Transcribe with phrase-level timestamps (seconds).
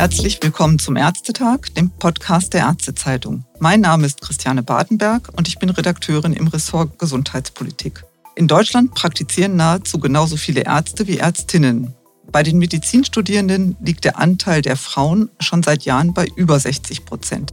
[0.00, 3.44] Herzlich willkommen zum Ärztetag, dem Podcast der Ärztezeitung.
[3.58, 8.02] Mein Name ist Christiane Badenberg und ich bin Redakteurin im Ressort Gesundheitspolitik.
[8.34, 11.92] In Deutschland praktizieren nahezu genauso viele Ärzte wie Ärztinnen.
[12.32, 17.52] Bei den Medizinstudierenden liegt der Anteil der Frauen schon seit Jahren bei über 60 Prozent.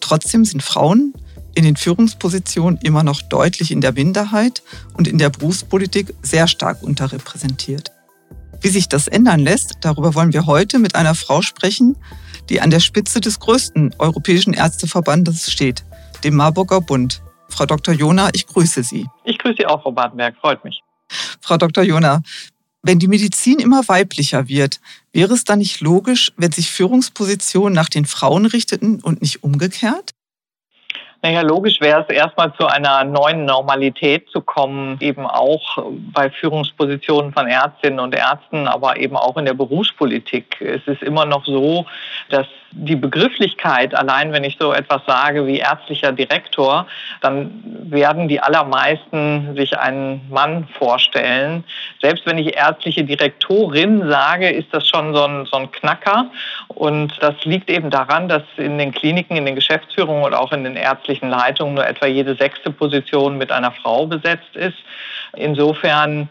[0.00, 1.14] Trotzdem sind Frauen
[1.54, 4.64] in den Führungspositionen immer noch deutlich in der Minderheit
[4.94, 7.92] und in der Berufspolitik sehr stark unterrepräsentiert.
[8.62, 11.96] Wie sich das ändern lässt, darüber wollen wir heute mit einer Frau sprechen,
[12.50, 15.84] die an der Spitze des größten europäischen Ärzteverbandes steht,
[16.24, 17.22] dem Marburger Bund.
[17.48, 17.94] Frau Dr.
[17.94, 19.06] Jona, ich grüße Sie.
[19.24, 20.82] Ich grüße Sie auch, Frau Badenberg, freut mich.
[21.40, 21.84] Frau Dr.
[21.84, 22.22] Jona,
[22.82, 24.80] wenn die Medizin immer weiblicher wird,
[25.12, 30.12] wäre es dann nicht logisch, wenn sich Führungspositionen nach den Frauen richteten und nicht umgekehrt?
[31.22, 35.78] Naja, logisch wäre es erstmal zu einer neuen Normalität zu kommen, eben auch
[36.14, 40.58] bei Führungspositionen von Ärztinnen und Ärzten, aber eben auch in der Berufspolitik.
[40.62, 41.84] Es ist immer noch so,
[42.30, 46.86] dass die Begrifflichkeit, allein wenn ich so etwas sage wie ärztlicher Direktor,
[47.20, 51.64] dann werden die allermeisten sich einen Mann vorstellen.
[52.00, 56.30] Selbst wenn ich ärztliche Direktorin sage, ist das schon so ein, so ein Knacker.
[56.68, 60.62] Und das liegt eben daran, dass in den Kliniken, in den Geschäftsführungen und auch in
[60.62, 64.78] den ärztlichen Leitungen nur etwa jede sechste Position mit einer Frau besetzt ist.
[65.34, 66.28] Insofern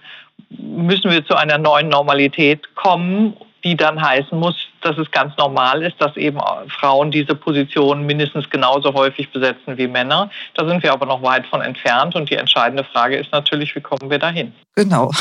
[0.49, 5.83] müssen wir zu einer neuen Normalität kommen die dann heißen muss, dass es ganz normal
[5.83, 6.39] ist, dass eben
[6.79, 10.29] Frauen diese Position mindestens genauso häufig besetzen wie Männer.
[10.55, 13.81] Da sind wir aber noch weit von entfernt und die entscheidende Frage ist natürlich, wie
[13.81, 14.53] kommen wir dahin?
[14.75, 15.11] Genau.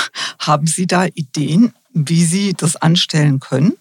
[0.40, 3.76] Haben Sie da Ideen, wie Sie das anstellen können?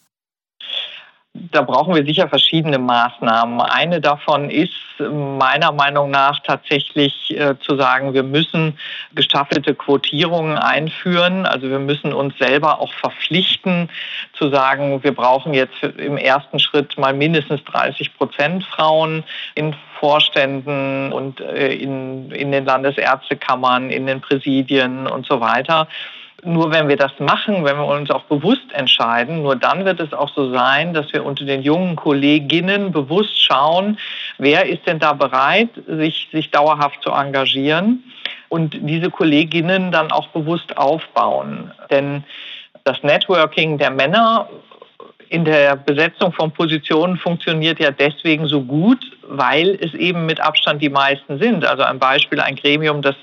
[1.51, 3.61] Da brauchen wir sicher verschiedene Maßnahmen.
[3.61, 8.77] Eine davon ist meiner Meinung nach tatsächlich äh, zu sagen, wir müssen
[9.13, 11.45] gestaffelte Quotierungen einführen.
[11.45, 13.89] Also wir müssen uns selber auch verpflichten
[14.33, 19.23] zu sagen, wir brauchen jetzt im ersten Schritt mal mindestens 30 Prozent Frauen
[19.55, 25.87] in Vorständen und äh, in, in den Landesärztekammern, in den Präsidien und so weiter.
[26.43, 30.13] Nur wenn wir das machen, wenn wir uns auch bewusst entscheiden, nur dann wird es
[30.13, 33.97] auch so sein, dass wir unter den jungen Kolleginnen bewusst schauen,
[34.37, 38.03] wer ist denn da bereit, sich, sich dauerhaft zu engagieren
[38.49, 41.71] und diese Kolleginnen dann auch bewusst aufbauen.
[41.89, 42.23] Denn
[42.83, 44.47] das Networking der Männer
[45.29, 50.81] in der Besetzung von Positionen funktioniert ja deswegen so gut, weil es eben mit Abstand
[50.81, 51.65] die meisten sind.
[51.65, 53.15] Also ein Beispiel, ein Gremium, das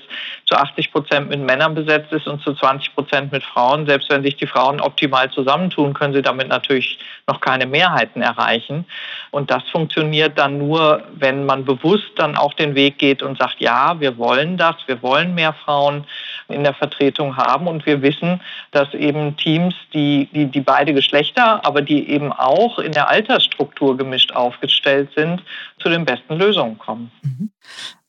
[0.45, 3.87] zu 80 Prozent mit Männern besetzt ist und zu 20 Prozent mit Frauen.
[3.87, 8.85] Selbst wenn sich die Frauen optimal zusammentun, können sie damit natürlich noch keine Mehrheiten erreichen.
[9.31, 13.59] Und das funktioniert dann nur, wenn man bewusst dann auch den Weg geht und sagt,
[13.59, 16.05] ja, wir wollen das, wir wollen mehr Frauen
[16.47, 17.67] in der Vertretung haben.
[17.67, 18.41] Und wir wissen,
[18.71, 23.97] dass eben Teams, die, die, die beide Geschlechter, aber die eben auch in der Altersstruktur
[23.97, 25.43] gemischt aufgestellt sind,
[25.79, 27.11] zu den besten Lösungen kommen.
[27.23, 27.49] Mhm.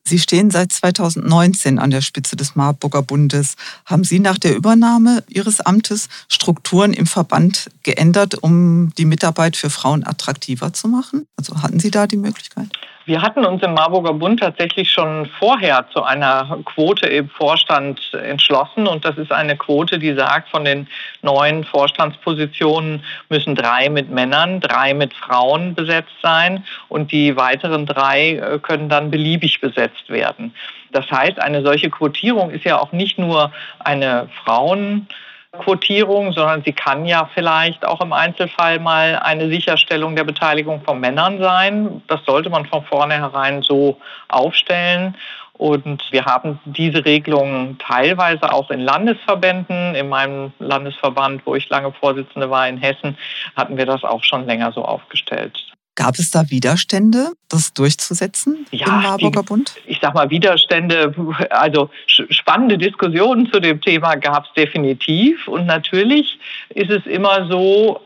[0.08, 3.56] Sie stehen seit 2019 an der Spitze des Marburger Bundes.
[3.84, 9.68] Haben Sie nach der Übernahme Ihres Amtes Strukturen im Verband geändert, um die Mitarbeit für
[9.68, 11.26] Frauen attraktiver zu machen?
[11.36, 12.68] Also hatten Sie da die Möglichkeit?
[13.06, 18.88] Wir hatten uns im Marburger Bund tatsächlich schon vorher zu einer Quote im Vorstand entschlossen.
[18.88, 20.88] Und das ist eine Quote, die sagt, von den
[21.22, 26.64] neuen Vorstandspositionen müssen drei mit Männern, drei mit Frauen besetzt sein.
[26.88, 30.54] Und die weiteren drei äh, können dann beliebig besetzt werden.
[30.92, 35.08] Das heißt, eine solche Quotierung ist ja auch nicht nur eine Frauen-
[35.56, 41.00] Quotierung, sondern sie kann ja vielleicht auch im Einzelfall mal eine Sicherstellung der Beteiligung von
[41.00, 42.02] Männern sein.
[42.08, 43.98] Das sollte man von vornherein so
[44.28, 45.16] aufstellen.
[45.54, 49.94] Und wir haben diese Regelungen teilweise auch in Landesverbänden.
[49.94, 53.16] In meinem Landesverband, wo ich lange Vorsitzende war in Hessen,
[53.56, 55.75] hatten wir das auch schon länger so aufgestellt.
[55.96, 59.74] Gab es da Widerstände, das durchzusetzen ja, im Marburger die, Bund?
[59.86, 61.14] Ich sag mal Widerstände,
[61.50, 65.48] also spannende Diskussionen zu dem Thema gab es definitiv.
[65.48, 66.38] Und natürlich
[66.68, 68.00] ist es immer so,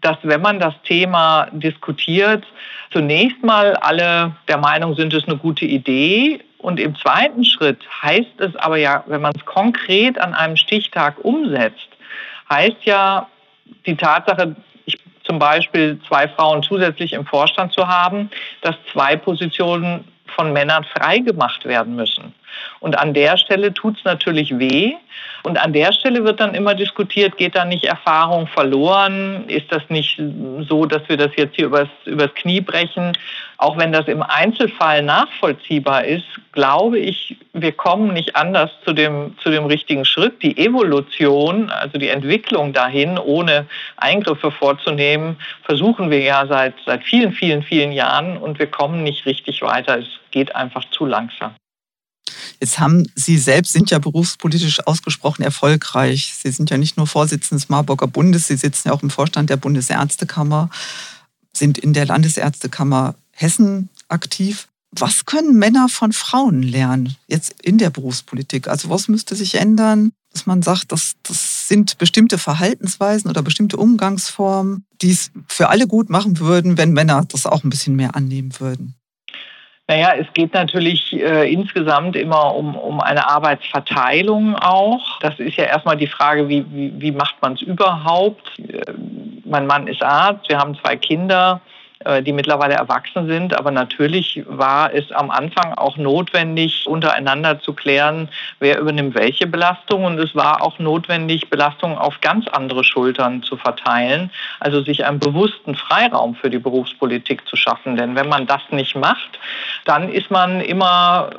[0.00, 2.44] dass wenn man das Thema diskutiert,
[2.90, 6.40] zunächst mal alle der Meinung sind, es ist eine gute Idee.
[6.58, 11.22] Und im zweiten Schritt heißt es aber ja, wenn man es konkret an einem Stichtag
[11.22, 11.88] umsetzt,
[12.48, 13.28] heißt ja
[13.84, 14.56] die Tatsache,
[15.26, 18.30] zum Beispiel zwei Frauen zusätzlich im Vorstand zu haben,
[18.62, 22.34] dass zwei Positionen von Männern freigemacht werden müssen.
[22.80, 24.94] Und an der Stelle tut es natürlich weh.
[25.42, 29.44] Und an der Stelle wird dann immer diskutiert, geht da nicht Erfahrung verloren?
[29.48, 30.20] Ist das nicht
[30.68, 33.12] so, dass wir das jetzt hier übers, übers Knie brechen?
[33.58, 39.34] Auch wenn das im Einzelfall nachvollziehbar ist, glaube ich, wir kommen nicht anders zu dem,
[39.42, 40.42] zu dem richtigen Schritt.
[40.42, 43.66] Die Evolution, also die Entwicklung dahin, ohne
[43.96, 49.24] Eingriffe vorzunehmen, versuchen wir ja seit, seit vielen, vielen, vielen Jahren und wir kommen nicht
[49.24, 49.98] richtig weiter.
[49.98, 51.54] Es geht einfach zu langsam.
[52.60, 56.34] Jetzt haben Sie selbst sind ja berufspolitisch ausgesprochen erfolgreich.
[56.34, 59.50] Sie sind ja nicht nur Vorsitzende des Marburger Bundes, Sie sitzen ja auch im Vorstand
[59.50, 60.70] der Bundesärztekammer,
[61.52, 64.68] sind in der Landesärztekammer Hessen aktiv.
[64.90, 68.68] Was können Männer von Frauen lernen jetzt in der Berufspolitik?
[68.68, 73.76] Also was müsste sich ändern, dass man sagt, das, das sind bestimmte Verhaltensweisen oder bestimmte
[73.76, 78.14] Umgangsformen, die es für alle gut machen würden, wenn Männer das auch ein bisschen mehr
[78.14, 78.94] annehmen würden?
[79.88, 85.20] Naja, es geht natürlich äh, insgesamt immer um, um eine Arbeitsverteilung auch.
[85.20, 88.58] Das ist ja erstmal die Frage, wie, wie, wie macht man es überhaupt?
[88.58, 88.92] Äh,
[89.44, 91.60] mein Mann ist Arzt, wir haben zwei Kinder.
[92.06, 93.58] Äh, die mittlerweile erwachsen sind.
[93.58, 98.28] Aber natürlich war es am Anfang auch notwendig, untereinander zu klären,
[98.60, 100.04] wer übernimmt welche Belastung.
[100.04, 104.30] Und es war auch notwendig, Belastungen auf ganz andere Schultern zu verteilen.
[104.60, 107.96] Also sich einen bewussten Freiraum für die Berufspolitik zu schaffen.
[107.96, 109.40] Denn wenn man das nicht macht,
[109.84, 111.30] dann ist man immer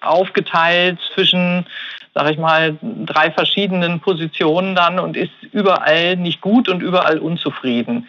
[0.00, 1.66] aufgeteilt zwischen
[2.14, 8.08] sage ich mal, drei verschiedenen Positionen dann und ist überall nicht gut und überall unzufrieden.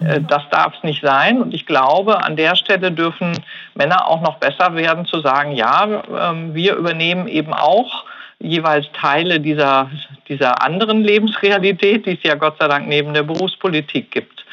[0.00, 1.40] Äh, das darf es nicht sein.
[1.40, 3.32] Und ich glaube, an der Stelle dürfen
[3.74, 8.04] Männer auch noch besser werden, zu sagen, ja, ähm, wir übernehmen eben auch
[8.40, 9.90] jeweils Teile dieser,
[10.28, 14.44] dieser anderen Lebensrealität, die es ja Gott sei Dank neben der Berufspolitik gibt.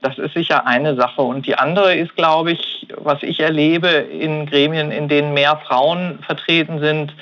[0.00, 1.22] Das ist sicher eine Sache.
[1.22, 6.18] Und die andere ist, glaube ich, was ich erlebe in Gremien, in denen mehr Frauen
[6.22, 7.14] vertreten sind,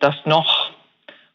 [0.00, 0.63] dass noch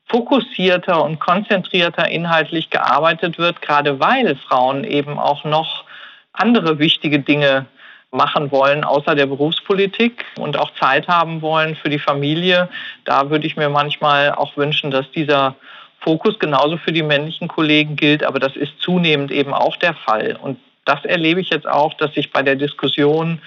[0.09, 5.85] fokussierter und konzentrierter inhaltlich gearbeitet wird, gerade weil Frauen eben auch noch
[6.33, 7.67] andere wichtige Dinge
[8.11, 12.69] machen wollen außer der Berufspolitik und auch Zeit haben wollen für die Familie.
[13.05, 15.55] Da würde ich mir manchmal auch wünschen, dass dieser
[15.99, 20.37] Fokus genauso für die männlichen Kollegen gilt, aber das ist zunehmend eben auch der Fall.
[20.41, 23.41] Und das erlebe ich jetzt auch, dass sich bei der Diskussion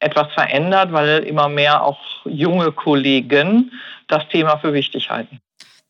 [0.00, 3.70] etwas verändert, weil immer mehr auch junge Kollegen
[4.08, 5.40] das Thema für wichtig halten.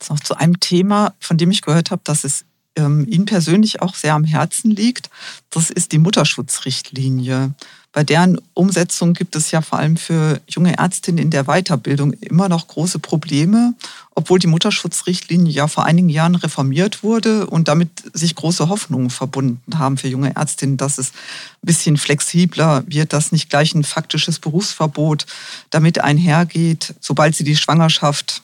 [0.09, 2.45] Noch zu einem Thema, von dem ich gehört habe, dass es
[2.77, 5.11] ähm, Ihnen persönlich auch sehr am Herzen liegt.
[5.51, 7.55] Das ist die Mutterschutzrichtlinie.
[7.93, 12.49] Bei deren Umsetzung gibt es ja vor allem für junge Ärztinnen in der Weiterbildung immer
[12.49, 13.75] noch große Probleme,
[14.17, 19.79] obwohl die Mutterschutzrichtlinie ja vor einigen Jahren reformiert wurde und damit sich große Hoffnungen verbunden
[19.79, 24.41] haben für junge Ärztinnen, dass es ein bisschen flexibler wird, dass nicht gleich ein faktisches
[24.41, 25.27] Berufsverbot
[25.71, 28.43] damit einhergeht, sobald sie die Schwangerschaft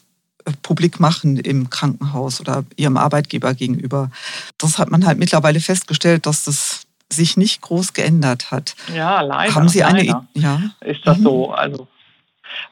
[0.63, 4.11] publik machen im Krankenhaus oder ihrem Arbeitgeber gegenüber.
[4.59, 8.75] Das hat man halt mittlerweile festgestellt, dass das sich nicht groß geändert hat.
[8.95, 9.55] Ja, leider.
[9.55, 10.61] Haben Sie eine leider ja?
[10.81, 11.23] Ist das mhm.
[11.23, 11.51] so?
[11.51, 11.89] Also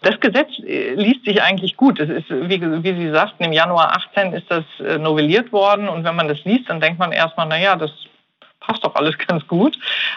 [0.02, 1.98] das Gesetz äh, liest sich eigentlich gut.
[2.00, 6.04] Es ist, wie, wie, Sie sagten, im Januar 18 ist das äh, novelliert worden und
[6.04, 7.90] wenn man das liest, dann denkt man erstmal, naja, das
[8.68, 9.76] passt doch alles ganz gut.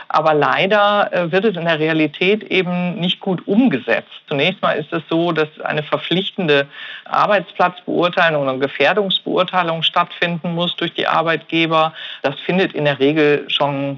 [0.09, 4.12] Aber leider äh, wird es in der Realität eben nicht gut umgesetzt.
[4.27, 6.68] Zunächst mal ist es so, dass eine verpflichtende
[7.06, 11.94] Arbeitsplatzbeurteilung oder Gefährdungsbeurteilung stattfinden muss durch die Arbeitgeber.
[12.21, 13.98] Das findet in der Regel schon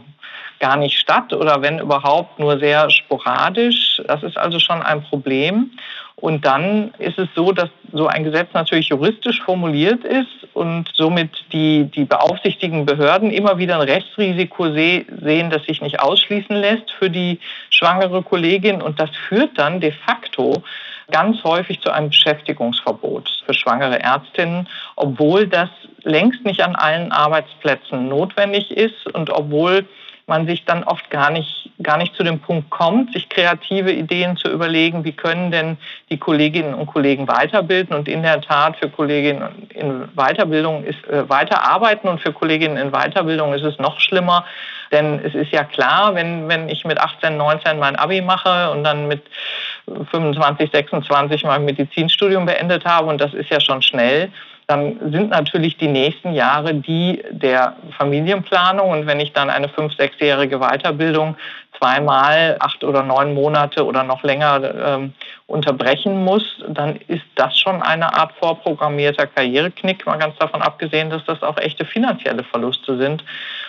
[0.59, 4.01] gar nicht statt oder wenn überhaupt nur sehr sporadisch.
[4.07, 5.71] Das ist also schon ein Problem.
[6.15, 11.29] Und dann ist es so, dass so ein Gesetz natürlich juristisch formuliert ist und somit
[11.51, 17.09] die, die beaufsichtigen Behörden immer wieder ein Rechtsrisiko sehen, das sich nicht ausschließen lässt für
[17.09, 18.81] die schwangere Kollegin.
[18.81, 20.63] Und das führt dann de facto
[21.11, 25.69] ganz häufig zu einem Beschäftigungsverbot für schwangere Ärztinnen, obwohl das
[26.03, 29.85] längst nicht an allen Arbeitsplätzen notwendig ist und obwohl
[30.27, 34.37] man sich dann oft gar nicht, gar nicht zu dem Punkt kommt, sich kreative Ideen
[34.37, 35.77] zu überlegen, wie können denn
[36.09, 37.95] die Kolleginnen und Kollegen weiterbilden.
[37.95, 42.91] Und in der Tat für Kolleginnen in Weiterbildung ist äh, weiterarbeiten und für Kolleginnen in
[42.91, 44.45] Weiterbildung ist es noch schlimmer.
[44.91, 48.83] Denn es ist ja klar, wenn, wenn ich mit 18, 19 mein Abi mache und
[48.83, 49.23] dann mit
[50.11, 54.31] 25, 26 mein Medizinstudium beendet habe, und das ist ja schon schnell,
[54.67, 58.91] dann sind natürlich die nächsten Jahre die der Familienplanung.
[58.91, 61.35] Und wenn ich dann eine fünf-, sechsjährige Weiterbildung
[61.77, 65.13] zweimal acht oder neun Monate oder noch länger ähm,
[65.47, 71.25] unterbrechen muss, dann ist das schon eine Art vorprogrammierter Karriereknick, mal ganz davon abgesehen, dass
[71.25, 73.23] das auch echte finanzielle Verluste sind.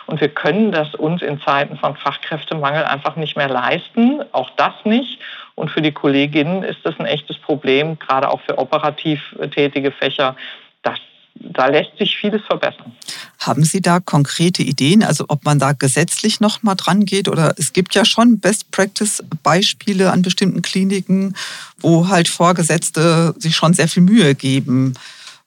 [0.06, 4.74] Und wir können das uns in Zeiten von Fachkräftemangel einfach nicht mehr leisten, auch das
[4.84, 5.18] nicht.
[5.56, 9.20] Und für die Kolleginnen ist das ein echtes Problem, gerade auch für operativ
[9.52, 10.36] tätige Fächer,
[10.84, 10.98] dass
[11.34, 12.92] da lässt sich vieles verbessern.
[13.38, 17.54] Haben Sie da konkrete Ideen, also ob man da gesetzlich noch mal dran geht oder
[17.58, 21.34] es gibt ja schon Best Practice Beispiele an bestimmten Kliniken,
[21.78, 24.94] wo halt Vorgesetzte sich schon sehr viel Mühe geben,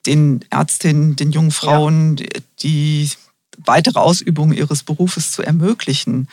[0.06, 2.26] den Ärztinnen, den jungen Frauen, ja.
[2.62, 3.10] die
[3.58, 6.28] weitere Ausübung ihres Berufes zu ermöglichen.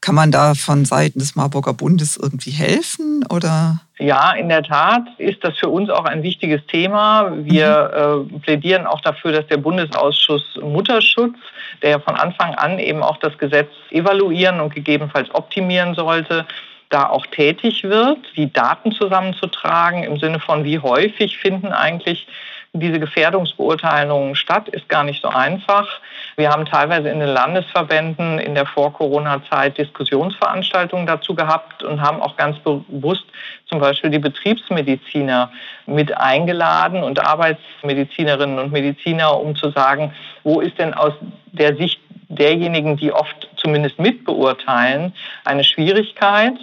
[0.00, 3.80] Kann man da von Seiten des Marburger Bundes irgendwie helfen oder?
[3.98, 7.32] Ja, in der Tat ist das für uns auch ein wichtiges Thema.
[7.34, 8.36] Wir mhm.
[8.36, 11.36] äh, plädieren auch dafür, dass der Bundesausschuss Mutterschutz,
[11.82, 16.46] der von Anfang an eben auch das Gesetz evaluieren und gegebenenfalls optimieren sollte,
[16.90, 22.26] da auch tätig wird, die Daten zusammenzutragen im Sinne von, wie häufig finden eigentlich
[22.72, 25.88] diese Gefährdungsbeurteilungen statt, ist gar nicht so einfach.
[26.36, 32.36] Wir haben teilweise in den Landesverbänden in der Vor-Corona-Zeit Diskussionsveranstaltungen dazu gehabt und haben auch
[32.36, 33.24] ganz bewusst
[33.66, 35.50] zum Beispiel die Betriebsmediziner
[35.86, 40.12] mit eingeladen und Arbeitsmedizinerinnen und Mediziner, um zu sagen,
[40.44, 41.14] wo ist denn aus
[41.52, 46.54] der Sicht derjenigen, die oft zumindest mitbeurteilen, eine Schwierigkeit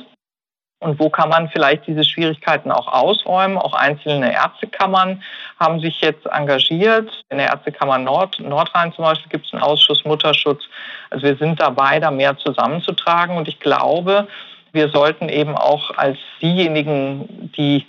[0.85, 3.57] und wo kann man vielleicht diese Schwierigkeiten auch ausräumen?
[3.57, 5.23] Auch einzelne Ärztekammern
[5.59, 7.09] haben sich jetzt engagiert.
[7.29, 10.61] In der Ärztekammer Nord, Nordrhein zum Beispiel gibt es einen Ausschuss Mutterschutz.
[11.09, 13.35] Also wir sind dabei, da mehr zusammenzutragen.
[13.35, 14.27] Und ich glaube,
[14.73, 17.87] wir sollten eben auch als diejenigen, die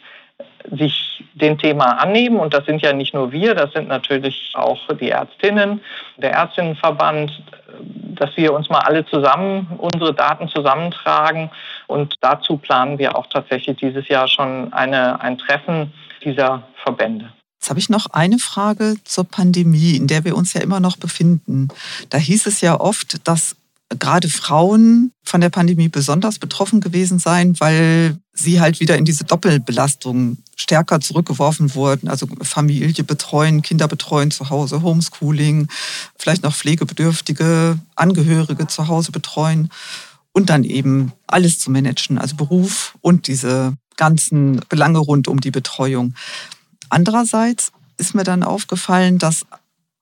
[0.73, 2.39] sich dem Thema annehmen.
[2.39, 5.81] Und das sind ja nicht nur wir, das sind natürlich auch die Ärztinnen,
[6.17, 7.43] der Ärztinnenverband,
[8.15, 11.51] dass wir uns mal alle zusammen unsere Daten zusammentragen.
[11.87, 15.93] Und dazu planen wir auch tatsächlich dieses Jahr schon eine, ein Treffen
[16.25, 17.33] dieser Verbände.
[17.61, 20.97] Jetzt habe ich noch eine Frage zur Pandemie, in der wir uns ja immer noch
[20.97, 21.69] befinden.
[22.11, 23.57] Da hieß es ja oft, dass
[23.99, 29.25] gerade Frauen von der Pandemie besonders betroffen gewesen seien, weil sie halt wieder in diese
[29.25, 32.09] Doppelbelastung stärker zurückgeworfen wurden.
[32.09, 35.69] Also Familie betreuen, Kinder betreuen zu Hause, Homeschooling,
[36.19, 39.69] vielleicht noch pflegebedürftige Angehörige zu Hause betreuen
[40.33, 45.51] und dann eben alles zu managen, also Beruf und diese ganzen Belange rund um die
[45.51, 46.15] Betreuung.
[46.89, 49.45] Andererseits ist mir dann aufgefallen, dass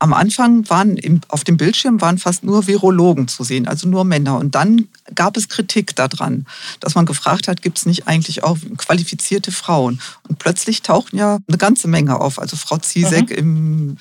[0.04, 4.04] am Anfang waren im, auf dem Bildschirm waren fast nur Virologen zu sehen, also nur
[4.04, 4.37] Männer.
[4.37, 6.44] Und dann gab es Kritik daran,
[6.80, 10.02] dass man gefragt hat, gibt es nicht eigentlich auch qualifizierte Frauen?
[10.28, 12.38] Und plötzlich tauchten ja eine ganze Menge auf.
[12.38, 13.37] Also Frau Ziesek mhm.
[13.37, 13.96] im,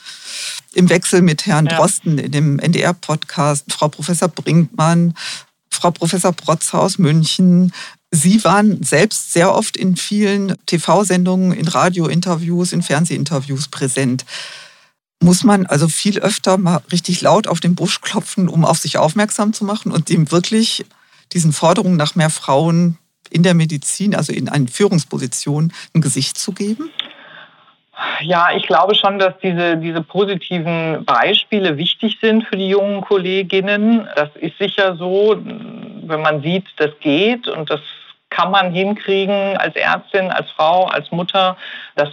[0.73, 1.77] im Wechsel mit Herrn ja.
[1.77, 5.13] Drosten in dem NDR-Podcast, Frau Professor Brinkmann,
[5.69, 7.71] Frau Professor Protzer aus München,
[8.15, 14.23] Sie waren selbst sehr oft in vielen TV-Sendungen, in Radiointerviews, in Fernsehinterviews präsent
[15.23, 18.97] muss man also viel öfter mal richtig laut auf den Busch klopfen, um auf sich
[18.97, 20.85] aufmerksam zu machen und dem wirklich
[21.31, 22.97] diesen Forderungen nach mehr Frauen
[23.29, 26.91] in der Medizin, also in einen Führungsposition, ein Gesicht zu geben?
[28.21, 34.07] Ja, ich glaube schon, dass diese, diese positiven Beispiele wichtig sind für die jungen Kolleginnen.
[34.15, 37.81] Das ist sicher so, wenn man sieht, das geht und das
[38.33, 41.55] kann man hinkriegen als Ärztin, als Frau, als Mutter.
[41.95, 42.09] Das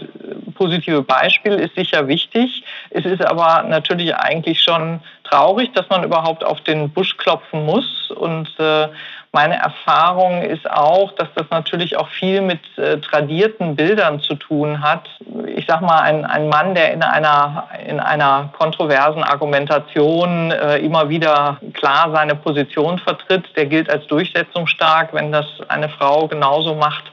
[0.54, 2.62] positive Beispiel ist sicher wichtig.
[2.90, 5.00] Es ist aber natürlich eigentlich schon
[5.30, 8.10] traurig, dass man überhaupt auf den Busch klopfen muss.
[8.10, 8.88] Und äh,
[9.32, 14.82] meine Erfahrung ist auch, dass das natürlich auch viel mit äh, tradierten Bildern zu tun
[14.82, 15.08] hat.
[15.46, 21.08] Ich sag mal, ein, ein Mann, der in einer, in einer kontroversen Argumentation äh, immer
[21.08, 25.14] wieder klar seine Position vertritt, der gilt als durchsetzungsstark.
[25.14, 27.04] Wenn das eine Frau genauso macht,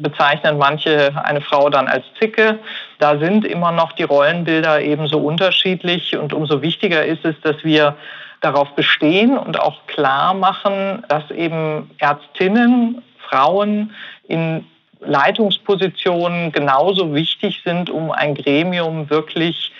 [0.00, 2.58] bezeichnen manche eine Frau dann als Zicke.
[2.98, 7.96] Da sind immer noch die Rollenbilder ebenso unterschiedlich und umso wichtiger ist es, dass wir
[8.40, 13.94] darauf bestehen und auch klar machen, dass eben Ärztinnen, Frauen
[14.26, 14.64] in
[15.00, 19.72] Leitungspositionen genauso wichtig sind, um ein Gremium wirklich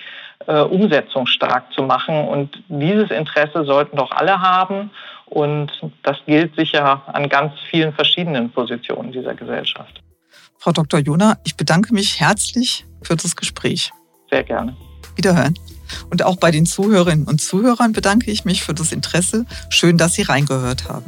[0.47, 2.27] äh, umsetzungsstark zu machen.
[2.29, 4.91] Und dieses Interesse sollten doch alle haben.
[5.27, 5.71] Und
[6.03, 10.01] das gilt sicher an ganz vielen verschiedenen Positionen dieser Gesellschaft.
[10.61, 11.01] Frau Dr.
[11.01, 13.93] Jona, ich bedanke mich herzlich für das Gespräch.
[14.29, 14.77] Sehr gerne.
[15.17, 15.55] Wiederhören.
[16.11, 19.47] Und auch bei den Zuhörerinnen und Zuhörern bedanke ich mich für das Interesse.
[19.71, 21.07] Schön, dass Sie reingehört haben.